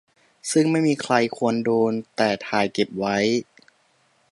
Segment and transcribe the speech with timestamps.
[0.51, 3.17] ซึ่งไม่มีใครควรโดน แต่ถ่ายเก็บไว้